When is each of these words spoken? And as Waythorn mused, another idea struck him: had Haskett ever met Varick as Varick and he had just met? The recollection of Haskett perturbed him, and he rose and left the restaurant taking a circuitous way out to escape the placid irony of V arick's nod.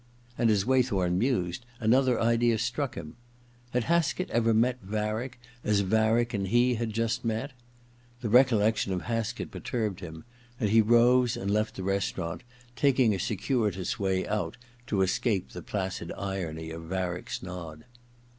And 0.35 0.49
as 0.49 0.65
Waythorn 0.65 1.19
mused, 1.19 1.63
another 1.79 2.19
idea 2.19 2.57
struck 2.57 2.95
him: 2.95 3.17
had 3.69 3.83
Haskett 3.83 4.31
ever 4.31 4.51
met 4.51 4.81
Varick 4.81 5.39
as 5.63 5.81
Varick 5.81 6.33
and 6.33 6.47
he 6.47 6.73
had 6.73 6.91
just 6.91 7.23
met? 7.23 7.51
The 8.21 8.27
recollection 8.29 8.93
of 8.93 9.03
Haskett 9.03 9.51
perturbed 9.51 9.99
him, 9.99 10.23
and 10.59 10.71
he 10.71 10.81
rose 10.81 11.37
and 11.37 11.51
left 11.51 11.75
the 11.75 11.83
restaurant 11.83 12.41
taking 12.75 13.13
a 13.13 13.19
circuitous 13.19 13.99
way 13.99 14.25
out 14.27 14.57
to 14.87 15.03
escape 15.03 15.49
the 15.51 15.61
placid 15.61 16.11
irony 16.17 16.71
of 16.71 16.85
V 16.85 16.95
arick's 16.95 17.43
nod. 17.43 17.85